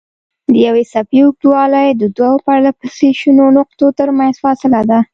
د 0.51 0.53
یوې 0.65 0.83
څپې 0.91 1.19
اوږدوالی 1.23 1.87
د 2.01 2.03
دوو 2.17 2.43
پرلهپسې 2.47 3.09
شنو 3.19 3.45
نقطو 3.57 3.85
ترمنځ 3.99 4.33
فاصله 4.43 4.81
ده. 4.89 4.99